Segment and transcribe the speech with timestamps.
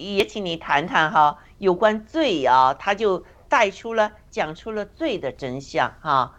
[0.00, 6.36] 也请你谈谈哈，有关罪啊，他就带出了讲出了罪的真相哈，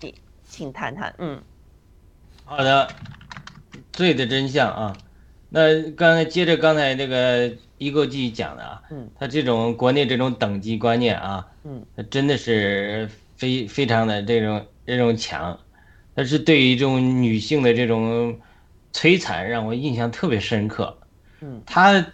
[0.00, 1.42] 请请谈谈，嗯，
[2.44, 2.88] 好的，
[3.92, 4.96] 罪的真相啊，
[5.50, 15.58] 那刚才接着刚才那个一构继续讲的啊，嗯，他这种国内这种等级观念啊，嗯，他真的是非非常的这种这种强，
[16.14, 18.38] 他是对于这种女性的这种
[18.92, 20.96] 摧残让我印象特别深刻。
[21.40, 22.06] 嗯，他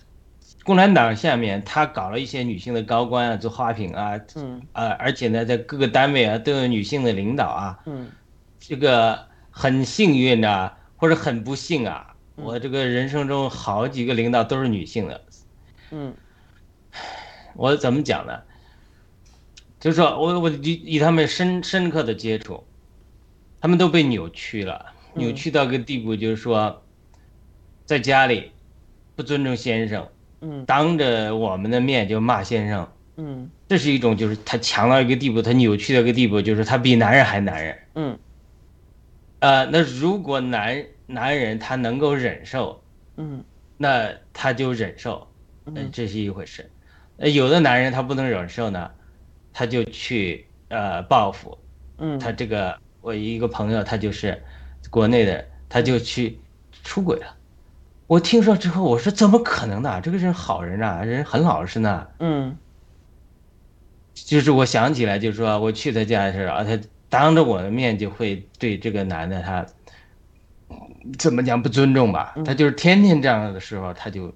[0.62, 4.60] 共产党下面他搞了一些女性的高官啊，做花瓶啊，嗯。
[4.72, 8.10] 啊，而且呢，在各个单位啊都有女性的领导啊，嗯。
[8.58, 12.44] 这个很幸运啊，或者很不幸啊，嗯。
[12.44, 15.24] 我这个人生中好几个领导都是女性的，
[15.90, 16.14] 嗯。
[17.54, 18.40] 我怎么讲呢？
[19.80, 22.62] 就是说我我与与他们深深刻的接触，
[23.60, 25.22] 他们都被扭曲了，嗯。
[25.22, 26.82] 扭曲到个地步，就是说，
[27.86, 28.52] 在家里
[29.16, 30.08] 不尊重先生，嗯
[30.66, 37.78] 当着我们的面就骂先生，嗯这是一种就是他强到一个地步，他扭曲到一个地步，就是他比男人还男人。
[37.94, 38.18] 嗯
[39.40, 42.82] 呃，那如果男男人他能够忍受，
[43.16, 43.44] 嗯
[43.76, 45.26] 那他就忍受，
[45.64, 46.70] 呃嗯这是一回事。
[47.16, 48.90] 呃，有的男人他不能忍受呢，
[49.52, 51.56] 他就去呃报复。
[51.98, 54.42] 嗯，他这个我一个朋友，他就是
[54.90, 56.38] 国内的，他就去
[56.82, 57.36] 出轨了。
[58.10, 60.00] 我听说之后，我说怎么可能呢？
[60.02, 62.08] 这个人好人啊、人很老实呢。
[62.18, 62.58] 嗯
[64.12, 66.76] 就是我想起来，就是说我去他家的时候啊，他
[67.08, 69.64] 当着我的面就会对这个男的他
[71.20, 72.34] 怎么讲不尊重吧？
[72.44, 74.34] 他就是天天这样的时候，他就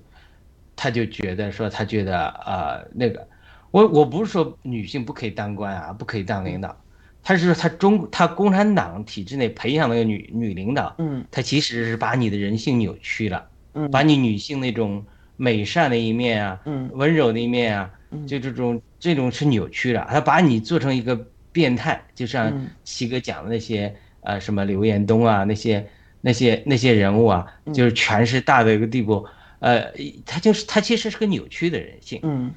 [0.77, 3.29] 他就觉得说他觉得啊、呃那个，
[3.73, 6.81] 我我不是说女性不可以当官啊，不可以当领导，
[7.25, 15.05] 他是说他中他共产党体制内培养那个女女领导，嗯他其实是把你的人性扭曲了，嗯，把你女性那种
[15.37, 16.89] 美善的一面啊，嗯。
[16.95, 18.27] 温柔的一面啊，嗯。
[18.27, 21.15] 就这种这种是扭曲的，他把你做成一个
[21.53, 22.71] 变态，就像嗯。
[22.85, 25.87] 七哥讲的那些呃什么刘延东啊那些
[26.21, 27.75] 那些那些人物啊，嗯。
[27.75, 29.27] 就是权势大的一个地步，
[29.59, 29.93] 呃，
[30.25, 32.53] 他就是他其实是个扭曲的人性，嗯。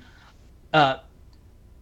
[0.72, 1.00] 呃，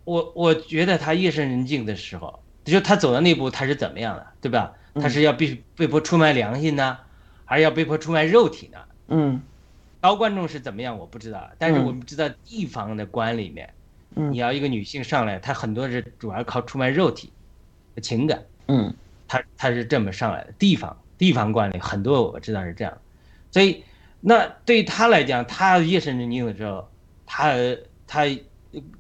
[0.06, 4.72] 我我觉得他夜深人静的时候，就他走到那步，他是怎么样的，对吧？
[4.94, 5.02] 嗯。
[5.02, 6.98] 他是要被被迫出卖良心呢，
[7.44, 8.78] 还是要被迫出卖肉体呢？
[9.08, 9.42] 嗯。
[10.02, 11.86] 高观众是怎么样我不知道，但是嗯。
[11.86, 13.74] 我们知道地方的官里面，
[14.16, 14.32] 嗯。
[14.32, 17.32] 你要一个女性上来，她很多是主要靠出卖肉体、
[18.02, 18.94] 情感，嗯。
[19.28, 20.54] 她她是这么上来的。
[20.60, 22.96] 地方地方官里很多我知道是这样，
[23.52, 23.84] 所以
[24.22, 26.88] 那对她来讲，她夜深人静的时候，
[27.26, 27.54] 她
[28.06, 28.26] 她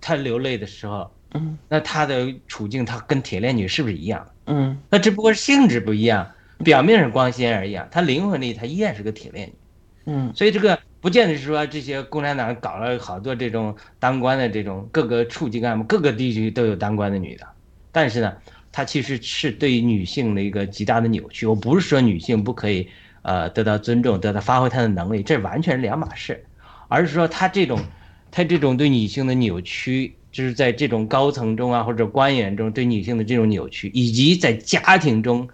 [0.01, 1.55] 她流泪的时候，嗯。
[1.69, 4.27] 那她的处境她跟铁链女是不是一样？
[4.47, 4.75] 嗯。
[4.89, 6.31] 那只不过是性质不一样，
[6.63, 9.53] 表面上光鲜而已啊，她灵魂里她依然是个铁链女。
[10.05, 17.47] 嗯所以这个不见得是说这些共产党搞了好多这种当官的这种各个处级干部，各个地区都有当官的女的，
[17.91, 18.33] 但是呢，
[18.71, 21.45] 它其实是对女性的一个极大的扭曲。
[21.45, 22.88] 我不是说女性不可以
[23.23, 26.45] 呃得到尊重，得到发挥她的能力，这完全是两码事，
[26.87, 27.79] 而是说她这种
[28.31, 35.47] 她这种对女性的扭曲，就是在这种高层中啊或者官员中对女性的这种扭曲，以及在家庭中。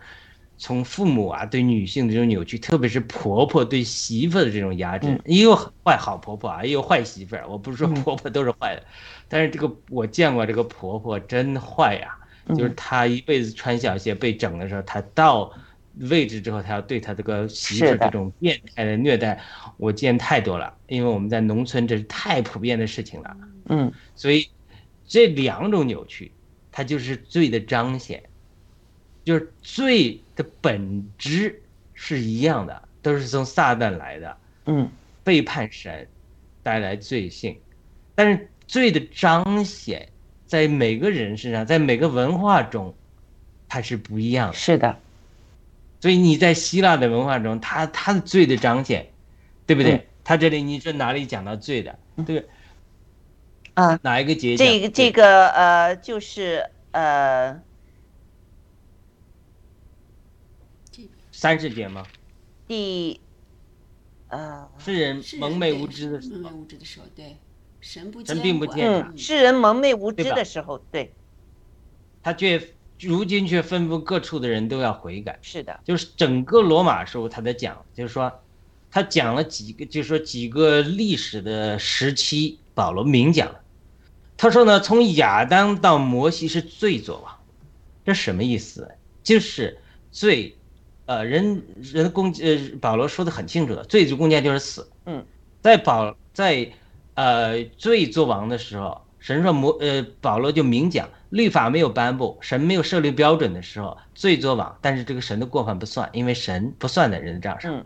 [0.61, 7.43] 从父母啊对女性的这种扭曲，特别是婆婆对媳妇的这种压制嗯，也有坏好婆婆啊，也有坏媳妇儿。
[7.49, 7.95] 我不是说嗯。
[8.03, 8.83] 婆婆都是坏的，
[9.27, 12.55] 但是这个我见过这个婆婆真坏呀、嗯。
[12.55, 15.51] 就是她一辈子穿小鞋被整的时候，她到
[16.01, 19.41] 位置之后，她要对她这个媳妇儿这种变态的虐待，
[19.77, 20.71] 我见太多了。
[20.85, 23.35] 因为我们在农村这是太普遍的事情了，
[23.69, 23.91] 嗯。
[24.15, 24.47] 所以
[25.07, 26.31] 这两种扭曲，
[26.71, 28.21] 它就是罪的彰显，
[29.23, 31.61] 就是罪的本质
[31.93, 34.89] 是一样的，都是从撒旦来的，嗯
[35.23, 36.07] 背叛神
[36.63, 37.57] 带来罪性，
[38.15, 40.07] 但是罪的彰显
[40.45, 42.93] 在每个人身上，在每个文化中，
[43.67, 44.53] 它是不一样的。
[44.53, 44.97] 是的，
[45.99, 49.07] 所以你在希腊的文化中，他他的罪的彰显，
[49.65, 49.93] 对不对？
[49.93, 51.97] 嗯它这里你说哪里讲到罪的？
[52.27, 52.45] 对？
[53.73, 57.59] 啊，哪一个节讲这个这个呃就是呃
[61.41, 62.05] 三十节吗？
[62.67, 63.19] 第
[64.27, 67.37] 呃世人蒙昧无知的时候蒙昧，无知的时候，对，
[67.79, 71.15] 神不神监管并不见察嗯世人蒙昧无知的时候，对，
[72.21, 72.61] 他却
[72.99, 75.39] 如今却吩咐各处的人都要悔改。
[75.41, 78.31] 是的，就是整个罗马书他在讲，就是说，
[78.91, 83.63] 他讲了几个，就是说几个历史的时期，保罗明讲了。
[84.37, 87.35] 他说呢，从亚当到摩西是罪作王，
[88.05, 88.91] 这什么意思？
[89.23, 89.79] 就是
[90.11, 90.55] 罪，
[91.11, 94.89] 呃，人人的公呃，保罗说的很清楚的，罪之公价就是死。
[95.05, 95.25] 嗯，
[95.61, 96.71] 在保在
[97.15, 107.85] 呃罪作王的时候，神说摩呃保罗就明讲，律法没有颁布，神没有设立标准的时候，罪作王，但是这个神的过犯不算，因为神不算在人的账上，嗯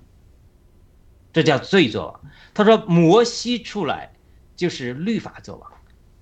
[1.33, 2.21] 这叫罪作王。
[2.53, 4.13] 他说摩西出来
[4.55, 5.71] 就是律法作王，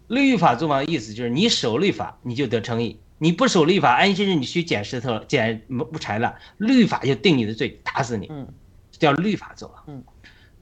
[0.07, 8.27] 律法作王的意思就是你守律法你就得称义，你不守律法，安息日你去捡石头捡木柴了，律法就定你的罪，打死你。
[8.29, 8.45] 嗯
[8.99, 9.83] 叫律法作王。
[9.87, 10.03] 嗯，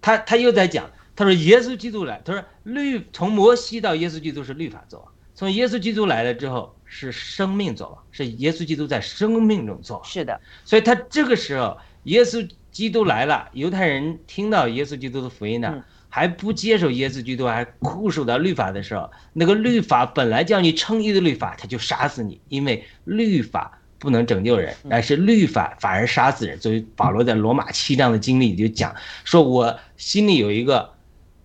[0.01, 10.05] 他他又在讲，他说耶稣基督来，他说律从摩西到耶稣基督是律法作王，从耶稣基督来了之后是生命作王，是耶稣基督在生命中作王。
[10.05, 23.79] 是的，所以他这个时候耶稣基督来了，犹太人听到耶稣基督的福音呢嗯，还不接受耶稣基督，还固守到律法的时候，那个律法本来叫你称义的律法，他就杀死你，因为律法。
[24.01, 26.59] 不能拯救人，但是律法反而杀死人。
[26.59, 30.89] 所以保罗在罗马七章的经历就讲，说我心里有一个，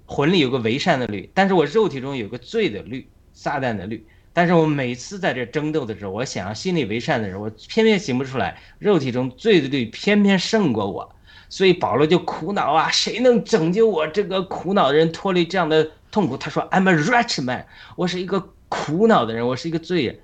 [0.07, 4.07] 魂里有个为善的律，但是我肉体中有个罪的律，撒旦的律。
[4.33, 11.15] 但是我每次在这争斗的时候，我想要心里为善的人，我偏偏行不出来，肉体中罪的律偏偏胜过我，
[11.49, 16.37] 所以保罗就苦恼啊，谁能拯救我这个苦恼的人脱离这样的痛苦？
[16.37, 17.67] 他说，I'm a wretched man，
[17.97, 20.19] 我是一个苦恼的人，我是一个罪人。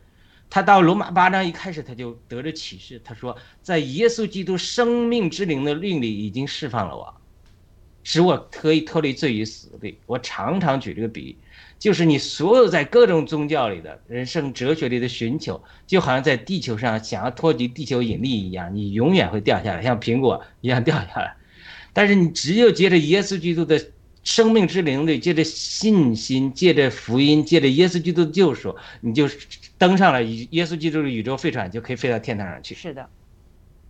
[0.51, 7.15] 他到罗马八章一开始他就得着启示，他说，在耶稣基督生命之灵的律里已经释放了我，
[8.03, 9.95] 使我可以脱离罪与死的。
[10.07, 11.37] 我常常举这个比喻。
[11.83, 21.35] 就是你所有在各种宗教里的人生哲学里的寻求，就好像在地球上想要脱离地球引力一样，你永远会掉下来，像苹果一样掉下来。
[21.93, 23.85] 但是你只有借着耶稣基督的
[24.23, 29.29] 生命之灵力，借着信心，借着福音，借着耶稣基督的救赎，你就
[29.77, 32.77] 登上了耶稣基督的宇宙飞船，就可以飞到天堂上去。
[32.77, 33.09] 是的，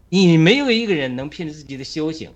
[0.09, 2.31] 你没有一个人能凭着自己的修行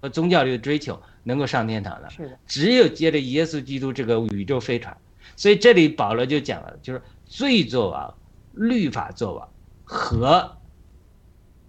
[0.00, 2.08] 和宗教里的追求能够上天堂的。
[2.08, 4.96] 是的，只有接着耶稣基督这个宇宙飞船，
[5.34, 8.14] 所以这里保罗就讲了，就是罪作王、
[8.52, 9.48] 律法作王
[9.84, 10.56] 和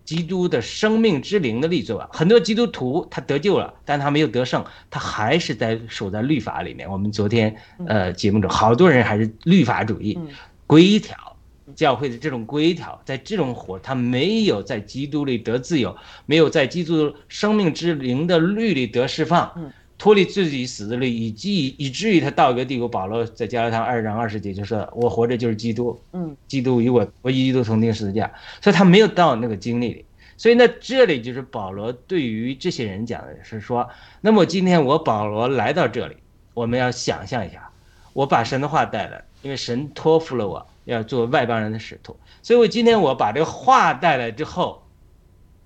[0.05, 2.07] 基督的生命之灵的力作王。
[2.13, 6.89] 很多基督徒他得救了，但他没有得胜，他还是在守在律法里面。
[6.89, 7.55] 我们昨天
[7.87, 10.27] 呃节目中，好多人还是律法主义、嗯
[10.67, 11.26] 规条。
[11.75, 28.31] 教会的这种规条，在这种活，他没有在基督里得自由，没有在基督生命之灵的律里得释放，嗯脱离自己死的律，以及以至于他到一个地步，保罗在加拉太二章二十节就说：“我活着就是基督，嗯基督与我，我与基督同定十字架。”
[28.61, 30.05] 所以他没有到那个经历里。
[30.37, 33.89] 所以呢，这里就是保罗对于这些人讲的是说：
[34.21, 36.17] 那么今天我保罗来到这里，
[36.53, 37.71] 我们要想象一下，
[38.13, 44.87] 我把神的话带来，因为神托付了我要做外邦人的使徒，所以我今天我把这个话带来之后，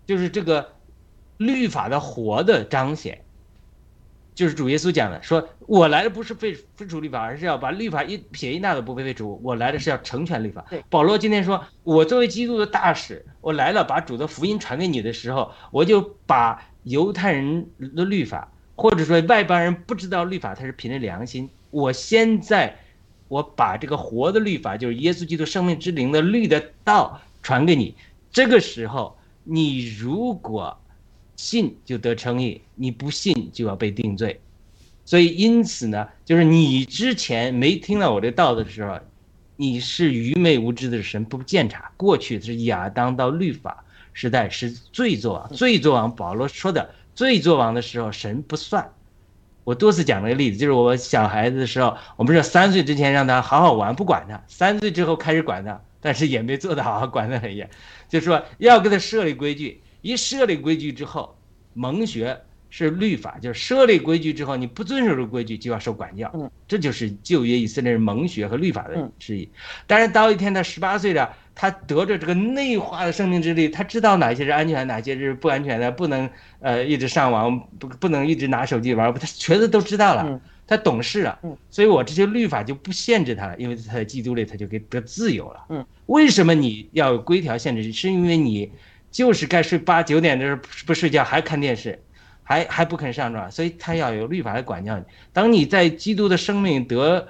[0.08, 0.74] 就是这个
[1.38, 3.24] 律法的活的彰显。
[4.34, 9.40] 就是主耶稣讲的，说我来的不是废废除律法，而是要把律法一撇一捺都不被废除。
[9.44, 10.84] 我来的是要成全律法对。
[10.90, 21.48] 保罗今天说，我作为基督的大使，我来了，把主的福音传给你的时候，我就把犹太人的律法，或者说外邦人不知道律法，他是凭着良心。
[21.70, 22.80] 我现在，
[23.32, 27.96] 我把这个活的律法，就是耶稣基督生命之灵的律的道传给你。
[28.30, 30.78] 这个时候，你如果
[31.38, 34.38] 信就得称义，你不信就要被定罪。
[35.06, 39.00] 所以因此呢，就是你之前没听到我这道的时候，
[39.56, 41.90] 你是愚昧无知的神不鉴察。
[41.96, 46.14] 过去是亚当到律法时代是罪作王，罪作王。
[46.14, 48.92] 保罗说的罪作王的时候，神不算。
[49.64, 57.70] 我多次讲了个例子，就是我小孩子的时候，我们说三岁之前让他好好玩，不管他；三岁之后开始管他，但是也没做到好好管得很严，
[58.10, 59.82] 就是说要给他设立规矩。
[60.02, 61.38] 一设立规矩之后，
[61.74, 62.42] 蒙学
[62.72, 66.32] 是律法，就是设立规矩之后，你不遵守这个规矩就要受管教。
[66.34, 69.48] 嗯，这就是旧约以色列人蒙学和律法的嗯示意。
[69.86, 76.28] 但是到一天他十八岁了，他得着这个内化的生命之力，他知道哪些是安全，哪些是不安全的，不能
[76.62, 80.24] 呃一直上网，不不能一直拿手机玩，他全都都知道了。
[80.26, 85.66] 嗯他懂事了，嗯所以我这些律法就不限制他了，因为他在基督里他就给得自由了。
[85.68, 87.92] 嗯，为什么你要有规条限制？
[87.92, 88.72] 是因为你
[89.12, 92.02] 就是该睡八九点的时候不睡觉，还看电视，
[92.52, 95.06] 还还不肯上床，所以他要有律法来管教你。
[95.32, 97.26] 当你在基督的生命得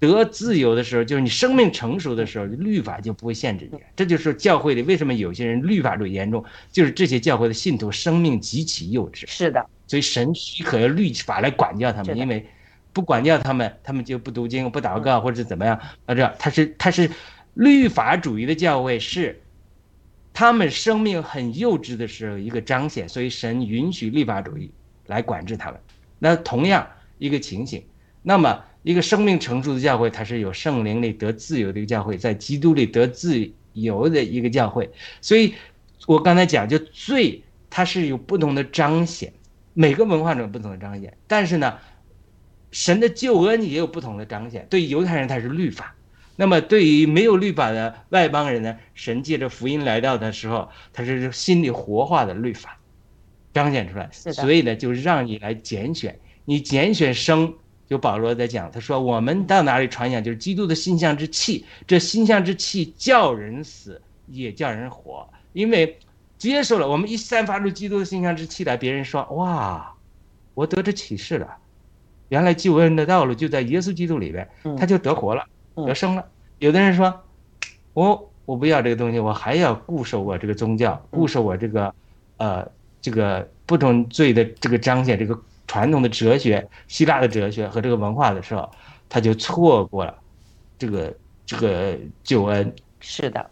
[0.00, 3.78] 得自由的时候，就是你生命成熟的时候，律法就不会限制你。
[3.94, 9.24] 这就是教会里为什么有些人律法主义严重，就是这些教会的信徒生命极其幼稚。
[9.26, 12.46] 是的，所以神许可用律法来管教他们，因为
[12.94, 15.78] 不管教他们，他们就不读经、不祷告或者是怎么样。
[16.06, 17.10] 啊，这他是他是
[17.52, 19.38] 律法主义的教会，是
[20.36, 24.70] 他们生命很幼稚的时候一个彰显，所以神允许律法主义
[25.06, 25.80] 来管制他们。
[26.18, 27.82] 那同样一个情形，
[28.22, 34.90] 那么一个生命成熟的教会，它是有圣灵里得自由的一个教会，在基督里得自由的一个教会。
[35.22, 35.54] 所以，
[36.06, 39.32] 我刚才讲，就罪它是有不同的彰显，
[39.72, 41.78] 每个文化中有不同的彰显，但是呢，
[42.72, 44.66] 神的救恩也有不同的彰显。
[44.68, 45.95] 对犹太人，它是律法。
[46.36, 48.76] 那么，对于没有律法的外邦人呢？
[48.94, 52.78] 神借着福音来到的时候，他是心里活化的律法
[53.54, 54.08] 彰显出来。
[54.12, 56.18] 所以呢，就让你来拣选。
[56.44, 57.54] 你拣选生，
[57.88, 61.64] 就保罗在讲，他说我们到哪里传讲，就是基督的心象之气。
[61.86, 65.28] 这心象之气叫人死，也叫人活。
[65.54, 65.98] 因为
[66.36, 69.94] 接受了，我们一散发出基督的心象之气来，别人说哇，
[70.52, 71.48] 我得着启示了，
[72.28, 74.46] 原来救恩的道路就在耶稣基督里边，
[74.78, 75.42] 他就得活了。
[75.84, 76.24] 得生了，
[76.58, 77.12] 有的人说，
[77.92, 81.94] 我我不要这个东西，我还要固守我这个宗教，固守我这个，
[82.38, 82.66] 呃，
[83.02, 88.70] 这个不同罪的这个彰显，这个传统的哲学，希腊的哲学和这个文化的时候，
[89.08, 90.16] 他就错过了
[90.78, 91.14] 这个
[91.44, 92.74] 这个救恩。
[93.00, 93.50] 是的，